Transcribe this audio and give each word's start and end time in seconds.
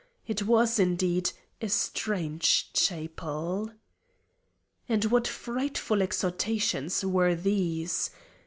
It 0.25 0.47
was, 0.47 0.79
indeed, 0.79 1.29
a 1.61 1.69
strange 1.69 2.73
chapel! 2.73 3.69
And 4.89 5.05
what 5.05 5.27
frightful 5.27 6.01
exhortations 6.01 7.05
were 7.05 7.35
these! 7.35 8.09